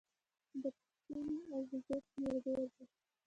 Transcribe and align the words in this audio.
د 0.61 0.63
پسونو 0.77 1.37
او 1.53 1.61
وزو 1.69 1.97
شمیر 2.07 2.35
ډیر 2.45 2.63
دی 2.75 2.85